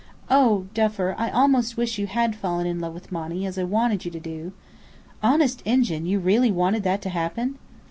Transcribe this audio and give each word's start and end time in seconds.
Oh, 0.31 0.65
Duffer, 0.73 1.13
I 1.19 1.29
almost 1.29 1.77
wish 1.77 1.99
you 1.99 2.07
had 2.07 2.35
fallen 2.35 2.65
in 2.65 2.79
love 2.79 2.95
with 2.95 3.11
Monny 3.11 3.45
as 3.45 3.59
I 3.59 3.65
wanted 3.65 4.03
you 4.03 4.09
to 4.09 4.19
do' 4.19 4.51
"Honest 5.21 5.61
Injun, 5.63 6.07
you 6.07 6.17
really 6.17 6.51
wanted 6.51 6.81
that 6.81 7.03
to 7.03 7.09
happen?" 7.09 7.59